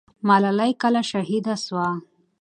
[0.27, 1.87] ملالۍ کله شهیده سوه؟